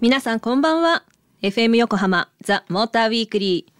[0.00, 1.02] 皆さんこんばんは。
[1.42, 3.72] FM 横浜ザ・モーターウィークリー。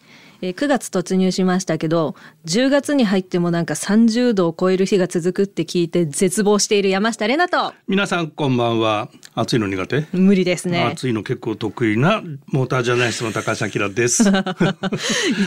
[0.42, 2.14] えー9月突入しましたけど
[2.47, 7.75] 10月に入ってもなんか30度を超える日が続くって聞いて絶望している山下れなと。
[7.86, 9.11] 皆さんこんばんは。
[9.34, 10.82] 暑いの苦手、無理ですね。
[10.84, 14.23] 暑いの結構得意なモータージャーナリストの高橋明です。
[14.27, 14.32] い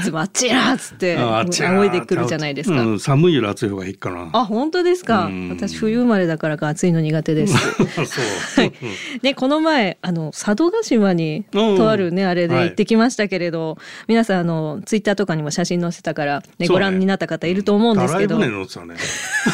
[0.04, 4.30] つもあっちやっつって仰いでくるじゃないですか、うん、寒いより暑い方がいいかな。
[4.32, 5.25] あ本当ですか？
[5.25, 5.50] うん。
[5.50, 7.55] 私冬生まれだからか暑いの苦手です。
[8.05, 8.72] そう、
[9.23, 11.78] ね、この前あの佐渡島にうん。
[11.78, 12.66] とあるねあれではい。
[12.66, 18.48] 行ってきましたけれど、皆さんあのツイッターとかにも写真載せたから、ねねご覧になった方いると思うんですけど、ね。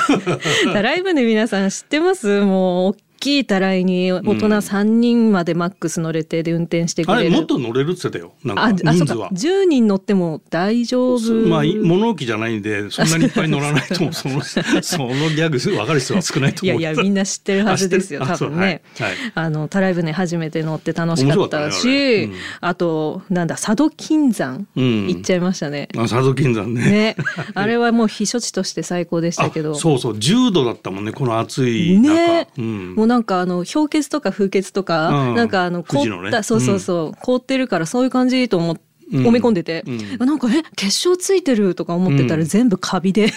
[0.74, 2.42] たらい船皆さん知ってます？
[2.42, 8.34] もう大きいたらいに大人3人までマックス乗れてで運転してくあれれる、もっと乗れるって言ってたよ。
[8.44, 9.30] なんあかあそうか人数は。
[9.32, 11.34] 10人乗っても大丈夫。
[11.48, 14.60] まあい物置じゃないんでそんなにいっぱい乗らないと そのそ
[14.98, 16.80] のギャグ分かる人は少ないと思う。
[16.80, 18.82] いやいやみんな知ってるはずですよ多分ね。
[18.98, 19.18] はいはい。
[19.36, 22.24] あのたらい船初めて乗って楽しかったしあれ。
[22.26, 22.34] うん。
[22.62, 25.08] あとなんだ佐渡金山うん。
[25.08, 26.82] 行っちゃいましたね、あ佐渡金山ね。
[26.90, 27.16] ね。
[27.54, 29.74] あれはもう避暑地として最高でしたけど。
[29.74, 30.14] あそうそう。
[30.14, 32.48] 10度だったもんねこの暑い中、ね。
[32.58, 32.96] うん。
[32.96, 35.36] もうなんかあの氷結とか風結とか、うん。
[35.36, 36.44] なんかあの凍った、ね。
[36.44, 38.82] そうそうそう、凍ってるからそういう感じと思って。
[39.12, 39.28] うん。
[39.28, 39.54] 思い込ん。
[39.56, 39.84] でて、
[40.20, 42.48] うなんかえ結晶ついてるとか思ってたらうん。
[42.48, 43.34] 全部カビで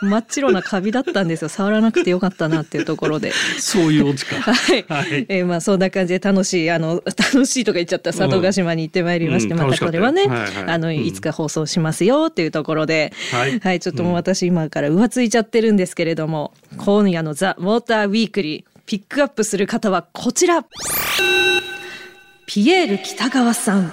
[0.00, 1.48] 真っ白なカビだったんですよ。
[1.48, 3.32] 触らなくてよかったなっていうところで。
[3.58, 5.26] そういうオチかはい、はい。
[5.28, 9.60] えーまあそんな感じで楽しいあの楽しいとか言っちゃった佐渡島に行ってまいりまして、うん。
[9.60, 10.50] またこれはね、はいはい。
[10.66, 10.96] あのうん。
[10.96, 13.80] いつか放送しますよっていうところで、はい。
[13.80, 20.64] ちょっともう私今から浮ついちゃってるんですけれども、今夜のザ・モーターウィークリーピックアップする方はこちら。
[22.46, 23.92] ピエール北川さん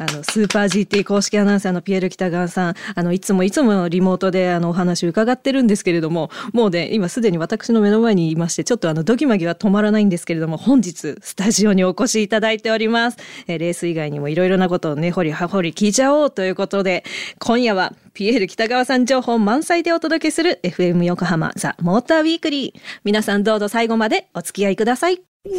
[0.00, 17.04] あのスーパー GT 公式アナウンサーのピエール北川さんあのいつもいつもリモートであのお話伺ってるんですけれどももうね今すでに私の目の前にいましてちょっとあのドキマギは止まらないんですけれども本日スタジオにお越しいただいております、えーレース以外にもいろいろなことを根掘り葉掘り聞いちゃおうということで
[17.38, 22.80] 今夜はピエール北川さん情報満載でお届けする FM 横浜ザ・モーターウィークリー。
[23.04, 25.20] 皆さんどうぞ最後までお付き合いください。
[25.44, 25.50] The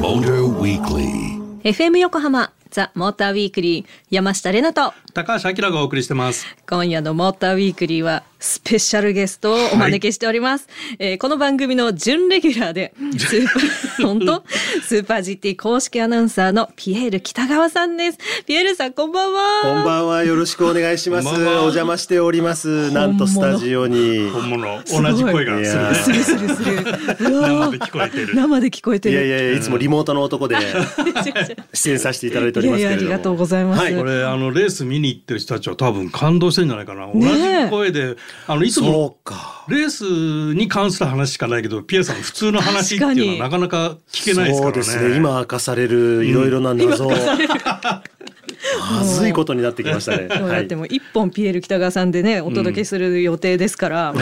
[0.00, 1.41] Motor Weekly.
[1.64, 4.94] FM 横浜ザ・モーターウィークリー山下れなと。
[5.12, 6.46] 高橋明がお送りしてます。
[6.66, 10.68] 今夜のモーターウィークリーはスペシャルゲストをお招きしております、
[10.98, 14.42] えーこの番組の準レギュラーでスーパー 本当？
[14.82, 18.18] スーパー GT 公式アナウンサーのピエール北川さんです。
[18.46, 19.40] ピエールさんこんばんは。
[19.62, 20.24] こんばんは。
[20.24, 21.28] よろしくお願いします。
[21.28, 22.90] お邪魔しております。
[22.90, 24.30] なんとスタジオに。
[24.30, 24.82] 本物。
[24.86, 26.12] 同じ声がする。
[26.12, 26.82] ねするする
[27.20, 28.34] 生で聞こえてる。
[28.34, 29.14] 生で聞こえてる。
[29.14, 30.56] いやいやいや、いつもリモートの男で
[31.74, 32.78] 出演させていただいておりますけれども。
[32.78, 39.18] いやいやありがとうございますはいこれあのレース見に行ってる人たちは多分感動してんじゃないかな、ね同じ声であのいつも。
[39.68, 45.16] レースに関する話しかないけどピエールさんの普通の話っていうのはなかなか聞けないですからねそうですね。
[45.16, 47.08] 今明かされるいろいろな謎。
[48.90, 50.28] まずいことになってきましたね。
[50.40, 54.14] もうはいだってもう一本ピエール北川さんでねお届けする予定ですから、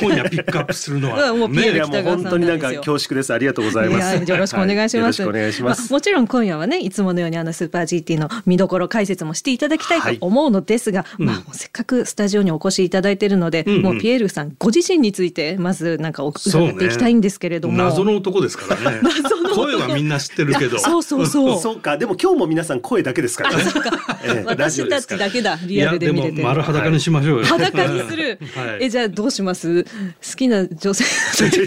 [0.00, 3.32] 今夜ピックアップするのうはんもうピエールいやもう本当になんか恐縮です。
[3.32, 4.30] ありがとうございます。
[4.30, 4.96] よろしくお願いします。
[4.96, 5.88] はいよろしくお願いします。
[5.90, 13.82] あもちろん今夜はねいつものようにあのスーパー GT の見どころ解説もしていただきたいと思うのですが、まあ、せっかくスタジオにお越しいただいているので、んうん。
[13.82, 19.00] もうピエールさんご自身についてまずなんかお伺っていきたいんですけれども、謎の男ですからね。
[19.54, 20.78] 声はみんな知ってるけど。
[20.78, 21.60] そうそうそう。
[21.60, 21.96] そうか。
[21.96, 23.64] でも今日も皆さん声だけですからね。
[24.46, 26.38] 私たちだけだいリアルで見れて。
[26.38, 26.44] る。
[26.44, 28.84] 丸裸にしましょうよ、裸にする、 はい。
[28.84, 29.84] えじゃあどうします？
[29.84, 29.90] 好
[30.36, 31.04] きな女性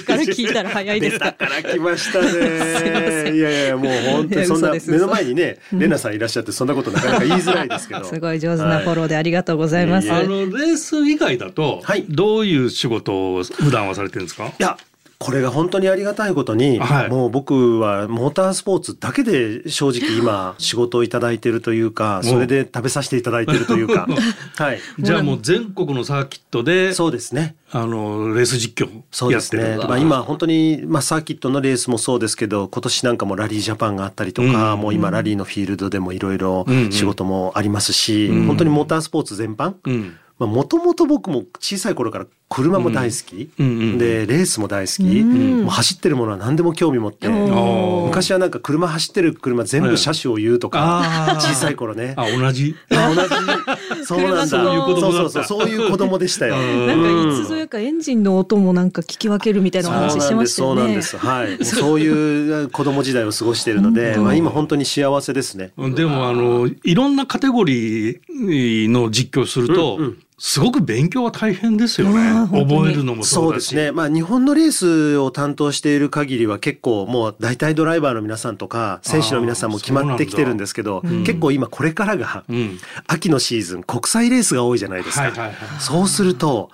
[0.01, 1.25] から聞いたら早いですか？
[1.25, 2.28] 出たから来ましたね。
[2.29, 3.35] いません。
[3.35, 4.91] いやいやもう本当にそんないや嘘です。
[4.91, 8.03] 目の前にね、レナさんいらっしゃってそんなことなかなか言いづらいですけど。
[8.06, 10.07] すごい上手なフォローでありがとうございます。
[10.07, 12.06] いえいあのレース以外だと、はい。
[12.09, 14.45] どういう仕事を普段はされてるんですか？
[14.47, 14.78] いや
[15.20, 17.10] これが本当にありがたいことに、はい。
[17.10, 24.08] もう僕はモータースポーツだけで正直今 仕事をいただいてるというかそれで食べさせていただいてるというか。
[24.58, 24.80] はい。
[25.00, 27.56] じゃあもう全国のサーキットでそうですね。
[27.72, 29.78] あのレース実況そうですね。
[29.78, 34.81] まあ今本当にまあサーキットのレースもそうですけど、今年なんかもラリージャパンがあったりとか、うん。
[34.81, 36.86] もう今ラリーのフィールドでもいろいろうん。
[36.86, 36.92] うん。
[36.92, 38.46] 仕事もありますし、うん。
[38.46, 39.74] 本当にモータースポーツ全般。
[39.84, 40.16] うん。
[40.40, 47.28] まあもともと僕も小さい頃から車も大好き、うんうんうんでレースも大好き、うんもう走ってるものは何でも興味持って。
[47.28, 52.14] おー昔はなんか車走ってる車全部車種を言うとか、小さい頃ね。
[52.16, 53.28] あ同じあ同じ。
[54.06, 54.48] そうなんだ。
[54.48, 56.56] そういう子供そうそうそうそういう子供でしたよ。
[56.58, 60.82] うんなんかいつぞやかエンジンの音もなんか聞き分けるみたいなお話してましたよね。
[60.82, 61.10] そうなんです。
[61.10, 61.78] そうなんです。
[61.78, 61.84] はい。
[61.84, 65.72] そういう子供時代を過ごしているので、まあ今本当に幸せですね。
[65.96, 72.48] でもあのいろんなカテゴリーの実況すると、うんうんすごく勉強は大変ですよね。
[72.51, 73.92] 覚えるのもそうですね。
[73.92, 82.78] まあ日本のレースを担当している限りは結構もう大体ドライバーの皆さんとか選手の皆さんも決まってきてるんですけど、結構今これからがうん。
[83.07, 85.24] 秋のシーズン国際レースが多いじゃないですか。
[85.24, 86.69] はいはいはいそうすると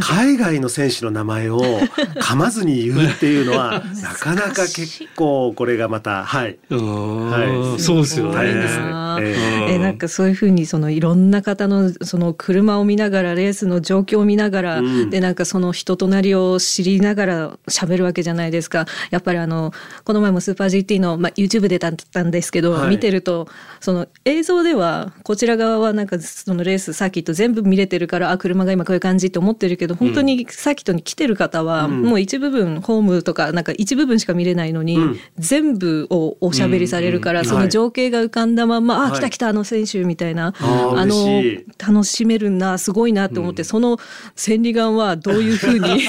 [0.00, 6.58] 海外の選手の名前を噛まずに言うっていうのは なかなか結構これがまたはい。
[6.70, 7.80] はい。
[7.80, 8.34] そうですよね。
[8.34, 8.84] 大変ですね。
[9.20, 9.78] ええ。
[9.78, 15.10] なんかそういうふうにそのいろんな方のその車を見ながらレースの状況を見ながら、うん。
[15.10, 18.86] でなんかその人となりを知りながら喋るわけじゃないですか。
[19.10, 19.72] やっぱりあの
[20.04, 22.90] この前もスーパー GT の、まあ、YouTube でだったんですけど、はい。
[22.90, 23.48] 見てると
[23.80, 32.02] その映像ではこちら側はなんかそのレースサーキット全部見れてるからあ車が今こういう感じって思ってるけど本当にサーキットに来てる方は、うん。
[32.02, 35.18] もう一部分ホームとかなんか一部分しか見れないのに、うん。
[35.38, 37.46] 全部をおしゃべりされるから、うん。
[37.46, 39.12] その情景が浮かんだまんま、はい。
[39.12, 41.42] あ来た来たあの選手みたいな、あの
[41.78, 43.98] 楽しめるなすごいなと思って、その
[44.34, 45.80] 千里眼はどういうふうに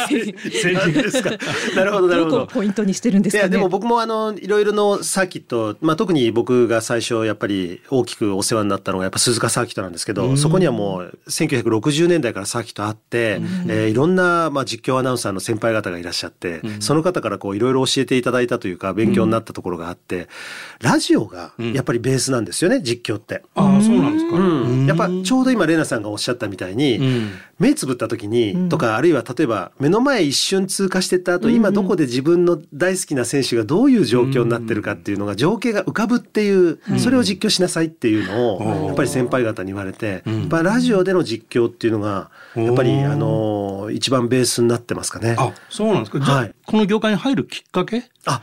[0.74, 1.32] 何ですか？
[1.76, 2.48] なるほどなるほど。
[2.48, 3.50] ポイントにしてるんですかね？
[3.50, 20.28] いやでも僕もあのいろいろのサーキット、まあ、特に僕が最初やっぱり大きくお世話になったのがやっぱ鈴鹿サーキットなんですけど、そこにはもう1960年代からサーキットあって、えーいろんなまあ実況アナウンサーの先輩方がいらっしゃって、その方からこういろいろ教えていただいたというか勉強になったところがあって、
[20.82, 23.44] ラジオがやっぱりベースなんですよね実況って。
[23.56, 27.47] ああそうなんですか、うん、やっぱちょうど今レナさんがおっしゃったみたいに、うん。
[27.60, 45.36] 目つぶった時に、とかあるいは例えば目の前一瞬通過してった後、今どこで自分の大好きな選手がどういう状況になってるかっていうのが情景が浮かぶっていう、それを実況しなさいっていうのを、やっぱり先輩方に言われて、やっぱラジオでの実況っていうのがやっぱりあの一番ベースになってますかね。
[45.40, 46.20] あそうなんですか。
[46.20, 46.54] はい。
[46.66, 48.04] この業界に入るきっかけ？
[48.26, 48.42] あ。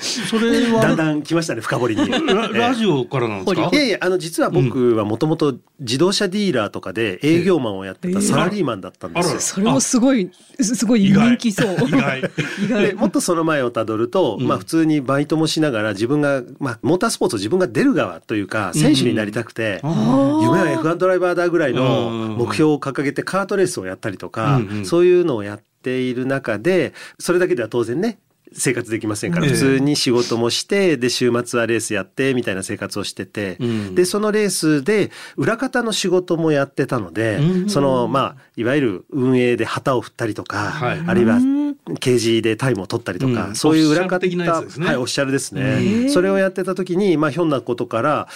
[0.00, 2.08] それだんはだん来ましたね深掘りに。
[2.26, 3.70] ララジオからなんですか？
[3.72, 9.40] いやいやあの実は僕はもともと自動車ディーラーとかで営業マンをやってたサラリーマンだったんですよ。
[9.40, 10.30] それもすごい
[10.60, 11.74] すごい人気そう。
[11.88, 12.20] 意外。
[12.20, 12.82] 意外。
[12.88, 24.86] でもっとその前をたどると、まあ普通にバイトもしながら自分が、まあモータースポーツを自分が出る側というか選手になりたくて、夢は F1 ドライバーだぐらいの目標を掲げてカートレースをやったりとか、うんうん。
[24.86, 28.18] そういうのをやっている中で、それだけでは当然ね、
[28.52, 29.52] 生活できませんからええ。
[29.52, 33.94] 普通に仕事もしてで週末はレースやってみたいな生活をしてて、うん。
[33.94, 37.70] でそのレースで裏方の仕事もやってたので、うん。
[37.70, 41.02] そのまあいわゆる運営で旗を振ったりとか、はい。
[41.06, 43.56] あるいは掲示でタイムを取ったりとか、うん。
[43.56, 44.86] そういう裏方オフィシャル的なやつですね。
[44.86, 48.28] はいオフィシャルですへねえそれをやってた時にまあひょんなことから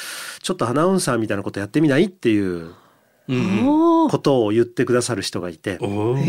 [0.43, 2.73] ちょっとアナウンサーみたいなことやってみないっていう
[4.11, 5.79] ことを言ってくださる人がいて。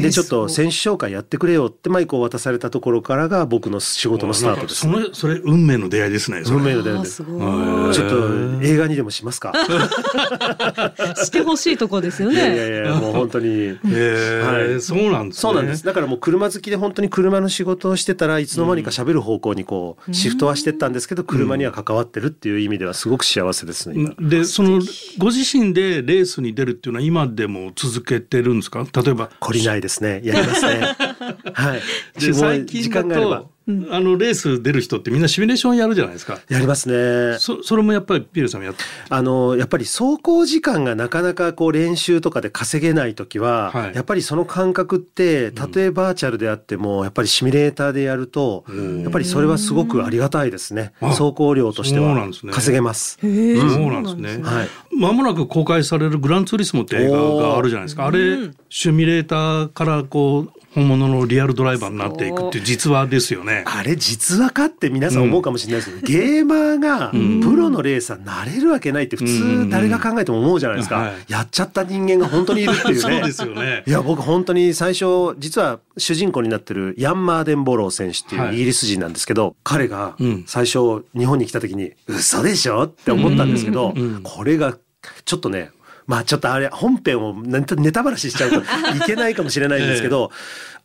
[0.02, 6.58] でちょっと選手紹介やってくれよってマイクを渡されたところからが僕の仕事のスタートです、なんかそれそれ運命の出会いですねそれ。
[6.58, 7.24] 運命の出会いです。
[7.24, 9.54] ちょっと映画にでもしますか？
[11.24, 12.58] してほしいとこですよいやいね。
[12.58, 13.70] やいやもう本当に。
[13.70, 14.82] はい。
[14.82, 15.42] そうなんですね。
[15.42, 15.84] そうなんです。
[15.84, 23.96] だからもう車好きで本当に車の仕事をしてたらいつの間にか喋る方向にこうシフトはしてったんですけど、車には関わってるっていう意味ではすごく幸せですね。
[24.18, 24.30] 今。
[24.30, 24.82] でその
[25.18, 28.86] ご自身でレースに出るっていうのは今でも続けてるんですか？
[29.04, 30.22] 例えば懲りないですね。
[30.24, 30.96] やりますね。
[31.54, 31.82] はい。
[32.22, 36.40] で最近だと、あのレース出る人ってみんなシミュレーションやるじゃないですか。
[36.50, 37.38] やりますね。
[37.40, 38.84] そそれもやっぱりピエールさんもやって。
[39.10, 43.96] あのやっぱり走行時間がなかなかこう練習とかで稼げない時は、はい。
[43.96, 48.66] やっぱりその感覚ってたとえバーチャルであってもやっぱりシミュレーターでやると
[49.02, 50.92] やっぱりそれはすごくありがたいですね。
[51.00, 52.08] あ走行量としては。
[52.08, 52.52] そうなんですね。
[52.52, 53.18] 稼げます。
[53.22, 54.44] そうなんですね。
[54.44, 54.70] はい。
[55.00, 58.06] まもなく公開されるグランツーリスモって映画があるじゃないですか。
[58.06, 63.64] あれ、シミュレーターからこう、本物のリアルドライバーになっていくっていう実話ですよね。
[63.68, 73.00] あれ実話かって皆さん思うかもしれないですけど、ゲーマーがプロのレーサーになれるわけないって普通誰が考えても思うじゃないですか、はいやっちゃった人間が本当にいるっていうね。
[73.02, 73.84] そうですよね。
[73.86, 73.92] い。
[73.92, 78.48] や僕本当に最初実は主人公になってるヤンマーデンボロー選手ってはい。
[78.50, 80.44] いうイギリス人なんですけど、彼がうん。
[80.48, 84.02] 最初日本に来た時に嘘でしょって思ったんですけど、うん。
[84.02, 84.22] うん。
[84.24, 84.76] これが
[85.26, 85.70] ちょっとね
[86.08, 88.60] まあちょっとあれ本編をネタネタバラシしちゃうと
[88.96, 90.32] いけないかもしれないんですけど、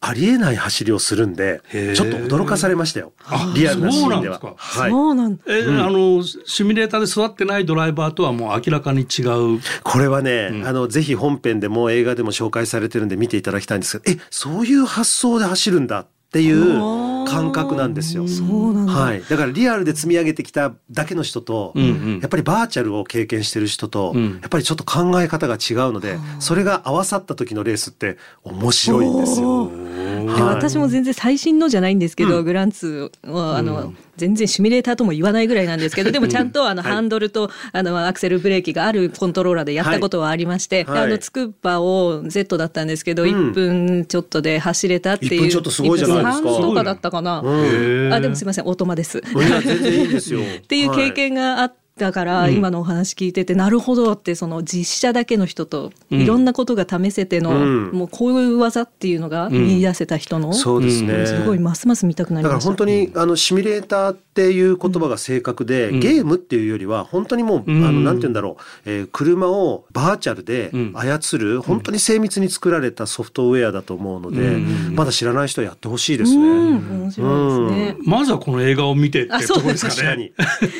[0.01, 3.13] ありえない走りをするんでちょっと驚かされましたよ。
[3.27, 4.41] あリアルなシーンでは。
[4.41, 5.43] そうなんですはい、そうなんだ。
[5.49, 9.23] え、あの、シミュレーターで育ってないドライバーとはもう明らかに違
[9.57, 9.61] う。
[9.83, 16.79] これはね、あのぜひ本編でも映画でも紹介されてるんで見ていただきたいんですけどえそういう発想で走るんだっていう
[17.27, 18.29] 感覚なんですよ。
[18.29, 18.93] そうなんだ。
[18.93, 22.19] はい、だからリアルで積み上げてきただけの人と、うんうん。
[22.21, 24.39] やっぱりバーチャルを経験してる人と、うん。
[24.41, 29.71] やっぱりちょっと考え方が違うので、それが合わさった時のレースって面白いんですよ。
[29.71, 41.03] で私も全然最新のじゃないんですけど、グランツーはあの、全然シミュレーターとも言わないぐらいなんですけど でもちゃんとあの、ハンドルとあのアクセルブレーキがあるコントローラーでやったことはありまして、はい。
[41.05, 46.49] あのつくばを Z だったんですけど、1分ちょっとで走れたっていう1分ちょっとすごいじゃないですか。
[46.49, 48.15] 1分3とかだったかな、へー。
[48.15, 49.19] あでもすみませんオートマです。
[49.19, 50.41] いや全然いいですよ。
[50.41, 57.91] っ っていう経験があったから、今のお話聞いててなるほどってその実写だけの人といろんなことが試せての、うん。
[57.93, 61.27] もうこういう技っていうのが見出せた人の、そうですね。
[61.27, 62.69] すごいますます見たくなりだからました。
[62.69, 67.85] 本当にあのシミュレーターっていう言葉が正確で、ゲームっていうよりは本当にもう、うん。
[67.85, 70.93] あのなんて言うんだろう、えー車をバーチャルでうん。
[70.95, 74.95] 操る、本当に精密に作られたソフトウェアだと思うので、うん。
[74.95, 76.39] まだ知らない人はやってほしいですね。
[76.41, 77.03] うん。
[77.03, 77.97] 面白いですね。
[78.05, 80.33] まずはこの映画を見てってところです確かかね。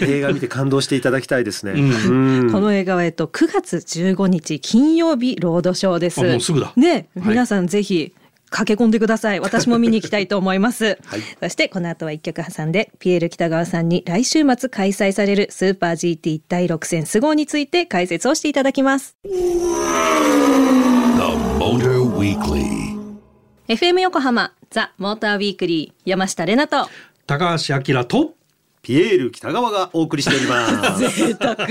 [0.03, 0.09] に。
[0.09, 1.73] 映画見て感動していただきたいですね。
[1.73, 1.77] う
[2.13, 2.41] ん。
[2.41, 2.53] うん。
[2.53, 6.21] この映画はえっと9月15日金曜日ロードショーです。
[6.21, 6.73] あもうすぐだ。
[6.77, 7.29] ね、はい。
[7.31, 8.15] 皆さんぜひ
[8.51, 9.41] 駆け込んでください。
[9.41, 10.99] 私も見に行きたいと思います。
[11.07, 19.17] はいそしてこの後は一曲挟んでピエール北川さんに来週末開催されるスーパー GT 第6戦ス号について解説をしていただきます。
[19.25, 19.31] The
[21.59, 22.97] Motor Weekly.
[23.69, 26.89] FM 横浜ザ・モーターウィークリー山下れなと
[27.27, 28.38] 高橋明と
[28.83, 31.27] ピエール北川がお送りしております。
[31.27, 31.67] 贅沢は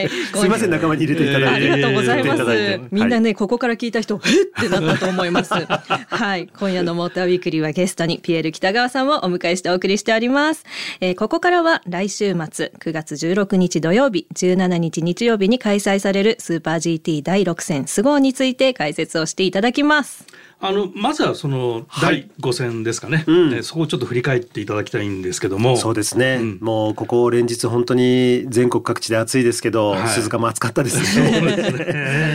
[0.00, 1.70] い すいません仲間に入れていただいて。
[1.72, 2.80] ありがとうございます。
[2.90, 5.52] みんなね、はいここから聞いた人、えってなったと思います。
[5.54, 6.48] はい。
[6.58, 10.64] 今夜のモーターウィークリーはゲストにピエール北川さんをお迎えしてお送りしております。
[11.00, 20.26] えーここからは来週末、9月16日土曜日、17日日曜日に開催されるスーパー GT 第6戦ス号について解説をしていただきます。
[20.60, 22.28] あのまずはそのはい。
[22.40, 23.52] 第5戦ですかね、うん。
[23.54, 25.76] えーそこをちょっと振り返っていただきたいんですけども。
[25.76, 26.58] そうですね、うん。
[26.60, 30.08] もうここ連日本当に全国各地で暑いですけど、はい。
[30.08, 31.40] 鈴鹿も暑かったですね。
[31.40, 31.66] で で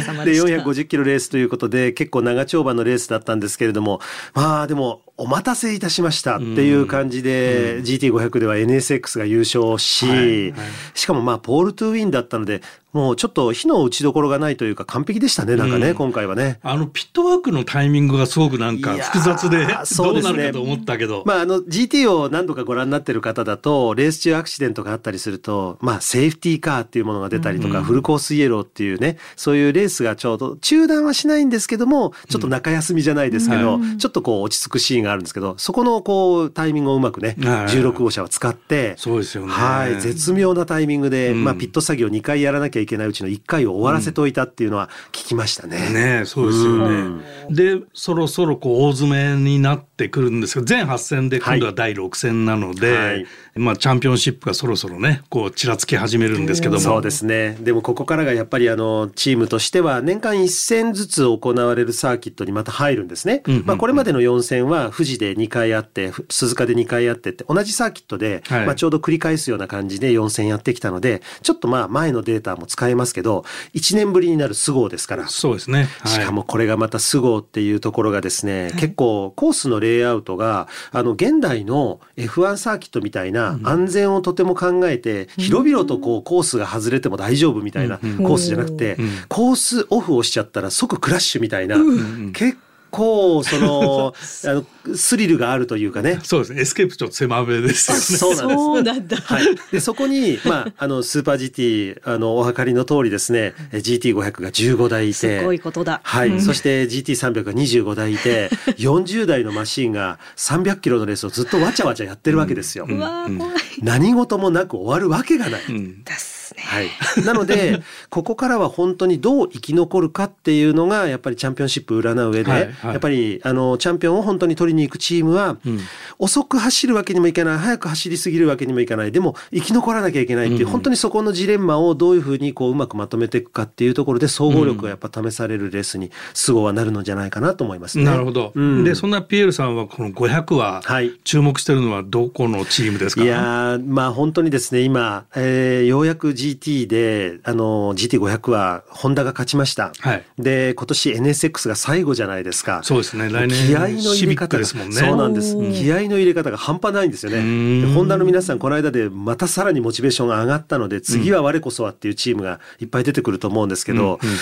[0.02, 0.14] した。
[0.14, 4.00] 450キロレースということで結構長丁場のレースだったんですけれども
[4.34, 10.52] まあでもお待たせいたしましたっていう感じで、GT500 では NSX が優勝し、はい。
[10.52, 12.62] はいしかもまあポール・トゥ・ウィンだったので
[12.92, 16.60] もうちょっと火の打ちどころがないというか完璧でしたねなんかね、うん今回はね。
[16.62, 20.34] あのピットワークのタイミングがすごくなんか複雑でどそうですね。
[20.34, 27.84] うなるかと思ったけど、まあ、あの GT を何度かご覧になってる方だとレース中アクシデントがあったりすると、まあ、セーフティーカーっていうものが出たりとか、うん。
[27.84, 33.98] フルコースイエローっていうねそういうレースがちょうど中断はしないんですけどもちょっと中休みじゃないですけど、うん。
[33.98, 38.96] ちょっとこう落ち着くシーンがあるんですけどそこのこうタイミングをうまくね、はい16号車は使って。
[38.98, 45.78] そうですよねはい、絶妙なタイミングで、うんまあ、ピット作業2回やらなきゃいけないうちの1回を終わらせておいたっていうのは聞きましたね。
[45.90, 47.24] ねえそうですよね。
[47.50, 53.26] でそろそろこう大詰めになってくるんですけど全8戦で今度は第6戦なので、はい
[53.56, 57.58] まあチャンピオンシップがそろそろねこうちらつき始めるんですけどもそうですね。
[57.60, 63.44] でもここからがやっぱりあのチームとしては年間1戦ずつ行われるサーキットにまた入るんですね。
[63.46, 68.66] うんうんうんまあこれまでの4戦は富士で2回あってふ鈴鹿で2回あってって同じサーキットで、はい。
[68.66, 75.28] まあちょうど繰り返すような感じで4戦やってきたのでちょっとまあ前のデータも使えますけど1年ぶりになる SUGO ですから。
[75.30, 75.88] そうですね。
[76.02, 76.12] はい。
[76.12, 88.16] しかもこれがまた SUGO っていうところがですね、結構コースのレイアウトがあの現代の F1 サーキットみたいな安全をとても考えて、広々とこうコースが外れても大丈夫みたいなコうん。
[88.34, 92.60] ースじゃなくて、うんコースオフをしちゃったら即クラッシュみたいな、ん結構
[92.92, 94.14] その
[94.46, 94.66] あの
[94.96, 96.20] スリルがあるというかね。
[96.24, 96.62] そうですね。
[96.62, 98.02] エスケープちょっと狭めですよね。
[98.04, 99.18] そうなんですそうなんだ。
[99.18, 106.02] はい、でそこに、まあ、あのスーパー GT あのお分かりの通りですねえ GT500 が15台いてすごいことだ。
[106.04, 112.86] はい、うんそして GT300 が25台いて 40台のマシンが300キロのレースをずっとわちゃわちゃやってるわけですよ。
[112.90, 115.62] うわー怖い何事もなく終わるわけがない。
[115.70, 116.04] うん
[116.50, 116.64] ですね。
[116.66, 125.80] はい、なので ここからは本当にどう生き残るかっていうのがやっぱりチャンピオンシップを占う上で、はいはいやっぱりあのチャンピオンを本当に取りに行くチームは、うん
[126.22, 138.04] 遅く走るわけにもいかない早く走りすぎるわけにもいかないでも生き残らなきゃいけないっていう、うん本当にそこのジレンマをどういうふうにこううまくまとめていくかっていうところで総合力がやっぱ試されるレースにスゴはなるのじゃないかなと思いますね。
[138.06, 138.52] なるほど。
[138.56, 143.24] うんでそんなピエールさんはこの500ははい注目してるのはどこのチームですか？
[143.24, 149.92] いやーまあ本当にですね今、えーようやく GT であの GT500 はホンダが勝ちました。
[150.00, 150.24] はい。
[150.38, 152.82] で今年 NSX が最後じゃないですか。
[152.84, 153.30] そうですね。
[153.30, 154.96] 来年気合の入れ方がですもんね。
[154.96, 164.38] そうなんです気合の入れ方が半端ないんですようねホンダの皆さんこの間でまたさらにモチベーションが上がったので次は我こそはっていうチームがいっぱい出てくると思うんですけど、うんうん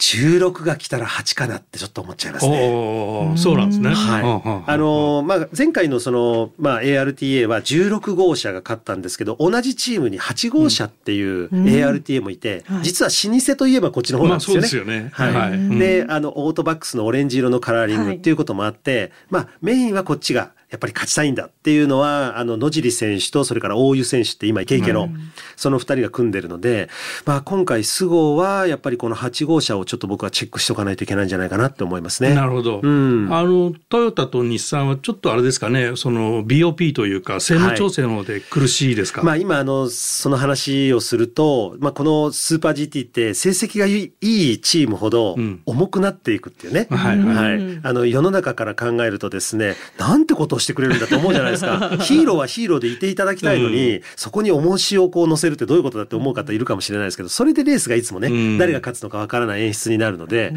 [0.00, 3.34] 16が来たら8かなってちょっと思っちゃいますね。
[3.36, 3.90] そうなんですね。
[3.90, 4.72] はい。
[4.72, 14.60] あのーまあ、前回のその、まあ、ARTA は16号車が勝ったんですけど、同じチームに8号車っていう ARTA もいて、はい実は老舗といえばこっちの方なんですよね。
[14.60, 15.34] まあそうですよねはい。
[15.34, 25.08] はいうんで、あの、オートバックスのオレンジ色のカラーリングっていうこともあって、まあ、メインはこっちがやっぱり勝ちたいんだっていうのは、あの、野尻選手と、それから大湯選手って今、イケイケの、
[25.56, 26.88] その二人が組んでるので、
[27.24, 32.34] まあ、今回、菅生は、やっぱりこの8号車をちょっと僕はチェックしておかないといけないんじゃないかなって思いますね。
[32.34, 33.28] なるほど、うん。
[33.32, 45.62] あのトヨタと日産はちょっとあれですかねその BOP というか性能調整の方で苦しいですか、まあ今あのその話をすると、まあ、このスーパー GT って成績がいいチームほどうん。
[45.66, 47.58] 重くなっていくっていうね、はいはい。
[47.58, 51.96] はい、あの世の中から考えるとですねなんてことをしてくれるんだと思うじゃないですか。
[52.00, 58.58] ヒーローはヒーローでいていただきたいのに、そこに重しをこう乗せるってどういうことだって思う方いるかもしれないですけどそれでレースがいつもね、うん。
[58.58, 60.52] 誰が勝つのかわからない演出になるので、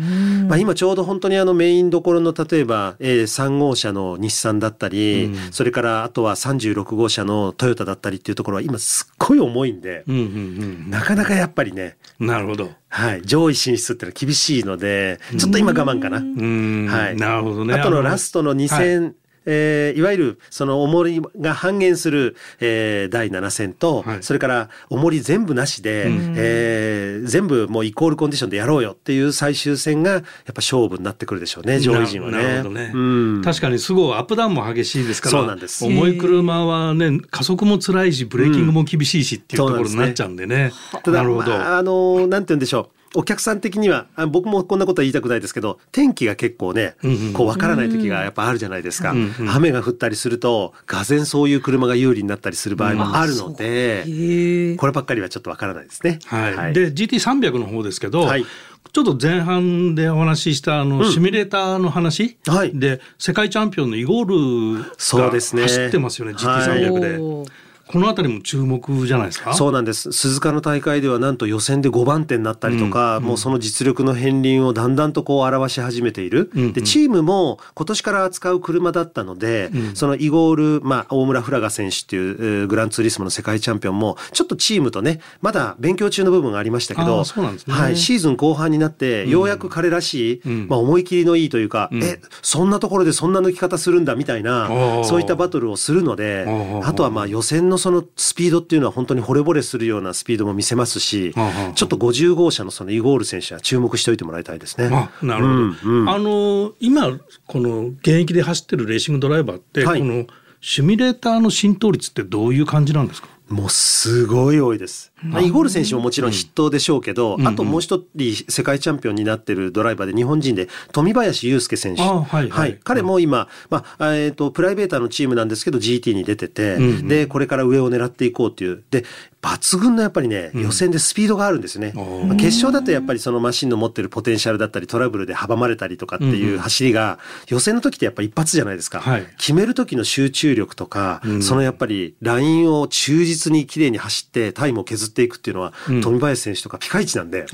[0.48, 5.36] まあ、今ちょうど本当にあのメインどころの例えば、えー3号車の日産だったり、うん。
[5.52, 12.72] それからあとは36号車のトヨタだったりっていうところは今すっごい重いんで、うんうんなかなかやっぱりね、うんなるほど。
[12.90, 16.18] はい、上位進出ってのは厳しいのでちょっと今我慢かな。
[16.18, 17.16] うん、はい。
[17.16, 17.74] なるほどね。
[17.74, 19.14] あとのラストの2000、はい
[19.46, 24.24] えーいわゆるその重りが半減する、えー第7戦と、はい。
[24.24, 32.38] それから重り全部なしで、えー全部もうイコールコンディションでやろうよっていう最終戦がやっぱ勝負になってくるでしょうね上位陣はね。
[32.38, 32.98] ななるほどね、う
[33.40, 33.42] ん。
[33.44, 35.86] 確かにすごいアップダウンも激しいですからそうなんです。
[35.86, 40.72] 重い車はね加速も辛いしブレーキングも厳しいしっていうところになっちゃうんでね、
[41.04, 54.76] ただなるほど、まあ、あのなんて言うんでしょうお客さん的にはあ僕もこんなことは言いたくないですけど天気が結構ね、うんうんこう分からない時がやっぱあるじゃないですか、うんうん雨が降ったりするとがぜんそういう車が有利になったりする場合もあるので、へえ。
[54.76, 56.20] こればっかりはちょっと分からないですね。
[56.26, 56.74] はい。
[56.74, 58.46] で GT300 の方ですけど、はい。
[58.92, 62.78] ちょっと前半でお話ししたあの、シミュレーターの話、はい。
[62.78, 65.64] で世界チャンピオンのイゴールがそうですね。
[65.64, 67.52] 走ってますよね GT300 で、
[67.94, 69.54] この辺りも注目じゃないですか？
[69.54, 70.12] そうなんです。
[70.12, 76.74] 鈴鹿の大会ではなんと予選で5番手になったりとか、もうその実力の片鱗をだんだんとこう表し始めている、うんうん。
[76.74, 87.74] でチームも今年から扱う車だったので、そのイゴール、まあ、大村フラガ選手っていうえーグランツーリスモの世界チャンピオンもちょっとチームとねまだ勉強中の部分がありましたけあどーそうなんですね。
[87.76, 90.68] はい、シーズン後半になってようやく彼らしい、ん。
[90.68, 92.04] まあ、思い切りのいいというか、ん。
[92.04, 96.46] えそんなところでそんな抜き方するんだみたいなそういったバトルをするので
[96.84, 104.90] あとはまあ予選のそのスピードっていうのは本当に惚れ惚れするようなスピードも見せますし、うんちょっと50号車のそのイゴール選手は注目しておいてもらいたいですね。
[104.92, 106.10] あなるほど、うんうん。
[106.10, 110.00] あの今この現役で走ってるレーシングドライバーって、はい。
[110.00, 110.26] この
[110.62, 113.28] シミュレーターの浸透率ってどういう感じなんですか？
[113.54, 115.14] もうすごい多いです。
[115.24, 122.02] まあイゴール選手ももちろん筆頭でしょうけど、んあともう一人世界チャンピオンになってるドライバーで日本人で富林祐介選手。
[122.02, 128.84] あはいはい彼も今、まあ、えっ、と、プライベーターのチームなんですけど GT に出てて、うんうんで、これから上を狙っていこうっていう。
[128.90, 129.06] で、
[129.44, 131.92] 抜群のやっぱりね、予選でスピードがあるんですよね。
[132.38, 139.02] 決勝だとやっぱりそのマシンの持ってるポテンシャルだったりトラブルで阻まれたりとかっていう走りが、予選の時ってやっぱ一発じゃないですか。
[139.02, 139.28] はい。
[139.38, 141.44] 決める時の集中力とか、うん。
[141.44, 146.02] そのやっぱりラインを忠実に綺麗に走ってタイムを削っていくっていうのは、うん。
[146.02, 147.46] 富林選手とかピカイチなんで。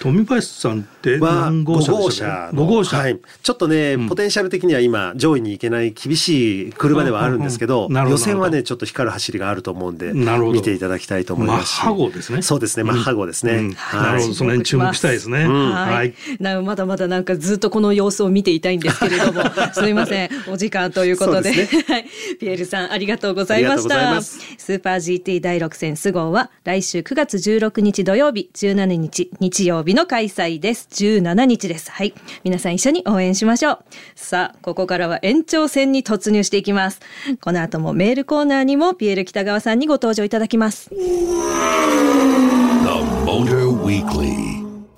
[0.00, 4.08] 富林さんっては何号車でした5っけ？5号車、はい、ちょっとね、ん。
[4.08, 11.78] ポテンシャル的には今上位に行けない厳しい車ではあるんですけど,、ど予選はねちょっと光る走りがあると思うんで見ていただきたいと思いますし。
[11.78, 12.42] マッハ号ですね。
[12.42, 12.84] そうですね。
[12.84, 13.72] マッハ号ですね、うん。
[13.72, 14.02] はい。
[14.02, 15.70] なるほどその辺注目したいですね、うん。
[15.70, 16.10] ははい。
[16.10, 19.42] い、なまだまだなんかずっとこの様子を見ていたいんですけれども。
[19.74, 20.30] すみません。
[20.48, 21.50] お時間ということで。
[21.50, 22.06] はい。
[22.38, 30.88] ピエールさんありがとうございましありがとうございたスーパー GT 第6戦ス号は来週9月16日土曜日17日日曜日の開催です。
[30.92, 31.90] 17日です。
[31.90, 32.14] はい。
[32.44, 33.78] 皆さん一緒に応援しましょう。
[34.14, 37.00] さあここからは延長戦に突入していきます。
[37.40, 40.90] この後もメールコーナーにもピエール北川さんにご登場いただきます.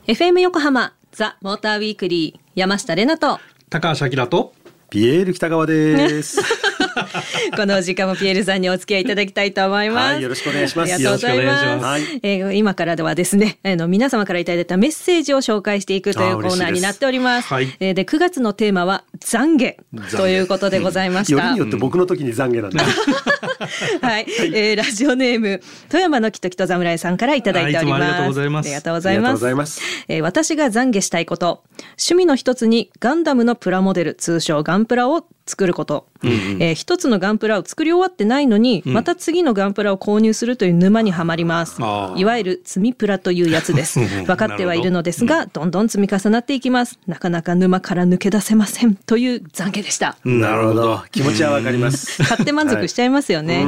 [0.07, 4.55] FM 横浜ザ・モーターウィークリー山下れなと高橋明と
[4.89, 6.41] ピエール北川です
[7.57, 10.12] この時間もピエールさんにお付き合いいただきたいと思います。
[10.14, 11.76] はいよろしくお願いしますありがとうございま。
[11.76, 17.55] ますえー今からではですね、あの皆様からいただいたメッセージを紹介していくというコーナーになっております。
[17.55, 19.57] 嬉しいえーで9月のテーマは懺
[20.00, 21.59] 悔ということでございましたよりに。
[21.59, 22.85] よって僕の時に懺悔なんだ。
[24.03, 28.03] はい、えーラジオネーム富山のきときと侍さんからいただいております。
[28.03, 28.94] ありがとうございますありがとう。
[28.94, 29.81] ございます。
[30.09, 31.62] えー私が懺悔したいこと
[31.98, 41.77] 趣味の一つにガンダムのプラモデル通称ガンプラを作ること、えー一つのガンプラを作り終わってないのに、また次のガンプラを購入するという沼にはまります。
[41.81, 42.21] あー。
[42.21, 43.99] いわゆる積みプラというやつです。
[44.25, 45.65] 分かってはいるのですがど。
[45.65, 45.71] ん。
[45.71, 46.99] どん積み重なっていきます。
[47.07, 50.17] なかなか沼から抜け出せませんという懺悔でした。
[50.25, 51.03] なるほど。
[51.11, 52.23] 気持ちはわかります。
[52.23, 53.65] 買って満足しちゃいますよね。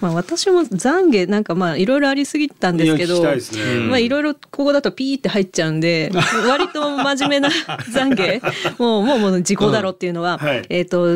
[0.00, 3.36] まあ私も懺悔なんかまあいろいろありすぎたんですけど、ね。
[3.88, 6.12] まあいろいろここだとピーって入っちゃうんで、
[6.48, 10.64] 割と真面目な懺悔、もうもうもう時効だろっていうのは、はい。
[10.68, 11.15] えっ、と。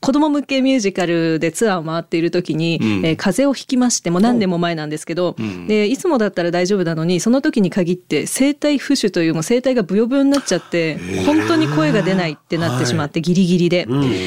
[0.00, 5.34] 子供向けミュージカルでツアーを回っている時に、えー風邪をひきましてもう何年も前なんですけど、
[5.66, 13.86] でいつもだったら大丈夫なのにその時に限って声帯浮腫というもう声帯がブヨブヨになっちゃって本当に声が出ないってなってしまってギリギリで,、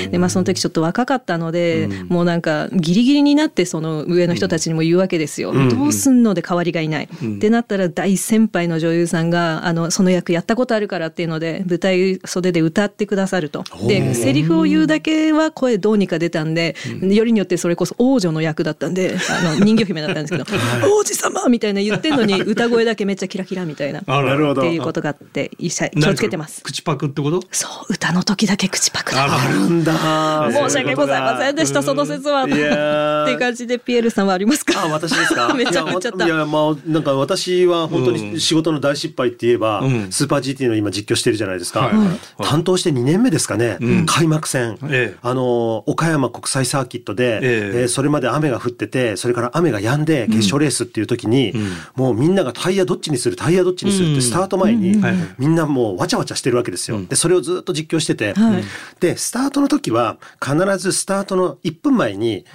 [0.09, 5.53] でまあその時ちょっと若かったので、もうなんかギリギリになってその上の人たちにも言うわけですよ。
[5.53, 13.63] どうすんので代わりがいない、ってなったら大先輩の女優さんがあのその役やったことあるからっていうので舞台袖で歌ってくださると。
[13.87, 20.45] でセリフを言うだけは声どうにか出たんで、よりによってそれこそ王女の役だったんであの 人魚姫だったんですけど
[20.91, 24.01] 「王子様!」みたいな言ってんのに歌声だけめっちゃキラキラみたいな。
[24.07, 24.31] あら。
[24.31, 24.61] なるほど。
[24.61, 26.61] っていうことがあって一切気をつけてます。
[26.63, 27.41] 口パクってこと？
[27.51, 29.25] そう歌の時だけ口パクだ。
[29.25, 30.49] あるんだ。
[30.51, 32.43] 申し訳ございませんでしたその説は。
[32.43, 34.83] っていう感じでピエールさんはありますか？
[34.83, 35.53] あ、私ですか？
[35.55, 40.07] めっちゃ振っちゃったいや、いやまあ、なんか私は本当に仕事の大失敗って言えば、うん。
[40.11, 41.81] スーパー GT の今実況してるじゃないですか。
[41.81, 41.95] はい。
[41.95, 42.07] はい。
[42.07, 42.17] はい
[42.51, 43.77] 担当して2年目ですかね。
[43.79, 44.05] うん。
[44.05, 45.17] 開幕戦、ええ。
[45.21, 45.50] あの、
[45.87, 47.39] 岡山国際サーキットで、え
[47.75, 47.81] え。
[47.81, 51.53] えーそれまで雨が降ってて、それから雨が止んで決勝レースっていう時に、
[51.95, 54.95] もうみんながタイヤどっちにする、タイヤどっちにするってスタート前に、
[55.37, 57.01] みんなもうわちゃわちゃしてるわけですよ。
[57.03, 58.63] で、それをずっと実況してて、はい。
[58.99, 62.45] で、スタートの時は必ずスタートの1分前に、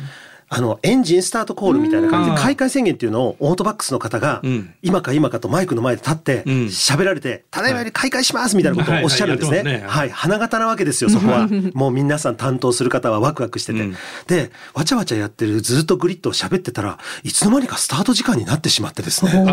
[0.48, 9.84] あの、エンジンスタートコールみたいな感じで、うん開会宣言っていうのをオートバックスの方がうん、今か今かとマイクの前で立って、うん喋られて、ただいまより開会しますみたいなことをおっしゃるんですね。
[9.86, 10.10] はい。
[10.10, 11.48] 花形なわけですよ、そこは。
[11.74, 13.80] もう皆さん担当する方はワクワクしてて。
[13.80, 19.32] うんで、わちゃわちゃやってるずっとグリッドを喋ってたら、いつの間にかスタート時間になってしまってですね。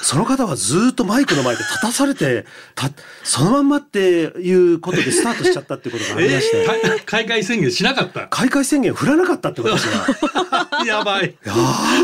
[0.00, 2.88] その方はずっとマイクの前で立たされて、た、
[3.24, 6.56] そのまんまっていうことでスタートしちゃったってことがありまして。
[6.58, 8.28] えー開会宣言しなかった？
[8.28, 10.04] 開会宣言振らなかったってことですが。
[10.84, 11.52] やばいや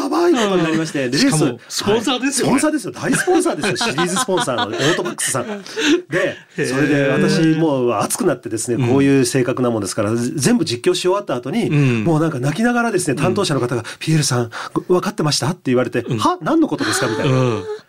[0.08, 1.08] ばいことになりまして。
[1.10, 2.92] でしかもスポンサーですよねはいスポンサーですよ。
[2.92, 3.76] 大スポンサーですよ。
[3.76, 5.62] シリーズスポンサーのオートバックスさん。
[6.10, 14.50] で、それで私もう熱くなってですね、こういう性格なもんですから、全部実況し終わった後に、んもうなんか泣きながらですね、担当者の方が、ピエールさん、
[14.88, 15.50] 分かってました？
[15.50, 16.38] って言われて、は？
[16.40, 17.08] 何のことですか？
[17.08, 17.34] みたいな。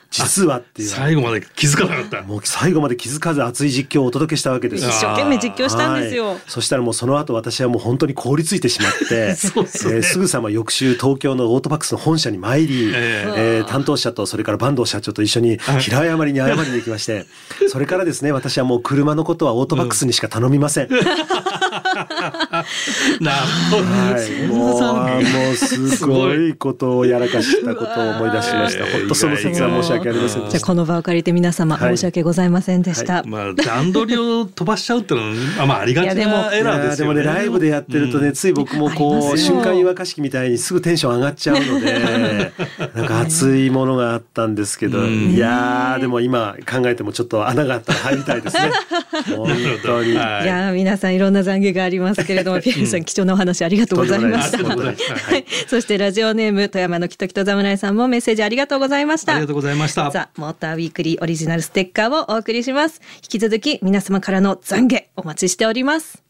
[0.05, 0.87] うん実はっていう。
[0.87, 2.21] 最後まで気づかなかった。
[2.21, 6.27] もう最後まで気づかず熱い実況をお届けしたわけです一生懸命実況したんですよ。
[6.29, 6.37] はい。
[6.47, 9.95] そしたらもうその後私はもう本当に凍りついてしまって そうですね。
[9.95, 13.61] えーすぐさま翌週東京のオートバックスの本社に参り、ええ。
[13.61, 17.25] ー担当者とそれから坂東社長と一緒に平謝りに謝りに行きまして
[17.67, 20.89] それからですね私はもう車のことはオートバックスにしか頼みません。
[20.89, 21.05] な る
[23.71, 23.83] ほど。
[23.83, 28.85] はい、もうあーもうすごいことをやらかしたことを思い出しました。
[28.91, 30.49] 本当その説は申し訳ありません。
[30.49, 31.97] じゃあこの場を借りて皆様はい。
[31.97, 33.23] 申し訳ございませんでした。
[33.23, 35.27] まあ段取りを飛ばしちゃうってのは
[35.59, 37.21] あまあありがちいやでもなエラーですよね。
[37.21, 42.51] でもねライブでやってるとね、つい僕もあこう瞬間湯沸かし器みたいにすぐテンション上がっちゃうので
[42.95, 45.31] なんか熱いものがあったんですけど、うん。
[45.31, 48.71] いやーでも今考えてもちょっと穴があったら入りたいですね。
[49.35, 49.47] 本
[49.83, 50.15] 当に。
[50.15, 54.57] はいいやー皆さんいろんな懺悔がありますけれども、ピエールさん貴重なお話ありがとうございました。
[54.63, 59.33] はい、そしてラジオネーム富山のきときと侍さんもメッセージありがとうございました。
[59.33, 63.01] ありがとうございましたザ・モーターウィークリーオリジナルステッカーをお送りします。
[63.17, 66.23] 引き続き皆様からの懺悔お待ちしております。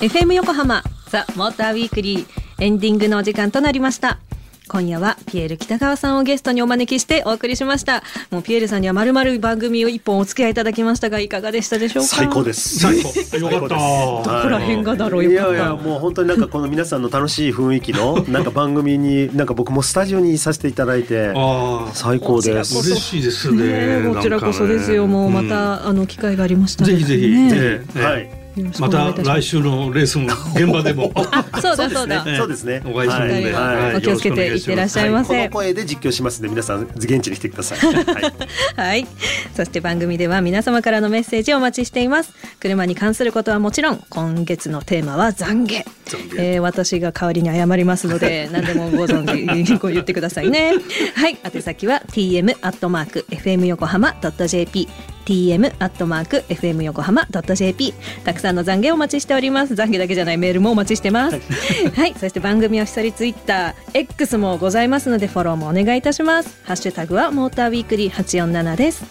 [0.00, 2.26] FM 横浜ザ・モーターウィークリー
[2.58, 4.18] エンディングのお時間となりました。
[4.68, 8.02] 今夜はピエール北川さんをゲストにお招きしてお送りしました。
[8.30, 12.08] もうピエールさんにはまるまる番組を一本お付き合いいただきましたがいかがでしたでしょうか？
[12.08, 12.78] 最高です。
[12.78, 15.24] 最高よかったどこら辺がだろう？
[15.24, 15.54] よかった。
[15.54, 22.78] いやいやもう本当になんかこの皆さんの楽しい雰囲気の なんか番組になんか僕もスタジオにいさせていただいてああ最高です。
[22.88, 23.62] 嬉しいですね。
[23.62, 25.06] ねえこちらこそですよ。
[25.08, 27.84] もうまた、あの機会がありましたらぜひぜひ、ねえ。
[27.96, 28.00] え。
[28.00, 28.41] はい。
[28.78, 32.24] また来週のレースも 現場でもあ、そうだそうだ。
[32.26, 32.82] ええそうですね。
[32.84, 35.28] お会いするんで、はいはいお気をつけていってらっしゃいませ。
[35.28, 37.78] この声で実況しますので皆さん現地に来てください。
[37.78, 38.32] はい。
[38.76, 39.06] はい。
[39.56, 42.32] そして番組では皆様からのメッセージをお待ちしています。
[42.60, 45.84] 車に関することはもちろん、今月のテーマは懺悔。
[46.38, 50.74] えー私が代わりに謝りますので、 何でもご存知、ご言ってくださいね。
[51.14, 51.38] はい。
[51.42, 54.14] 宛先は tm アットマーク fm 横浜
[54.46, 54.88] .jp
[55.24, 59.74] tm アットマーク fm 横浜ドット jp たくさんの懺悔お待ちしております。
[59.74, 61.40] 懺悔だけじゃないメールもお待ちしてます。
[61.94, 66.60] はい、そして番組オフィシャルツイッター X もございますのでフォローもお願いいたします。
[66.64, 69.04] ハッシュタグはモーターウィークリー847です。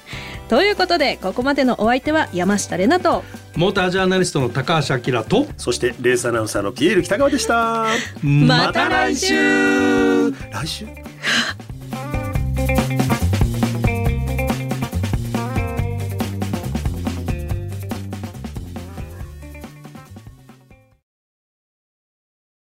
[0.50, 3.24] ということでここまでのお相手は山下れなと
[3.56, 7.88] モータージャーナリストの高橋明とそしてレースアナウンサーのピエール北川でした。
[8.22, 10.32] また来週。
[10.52, 11.11] 来週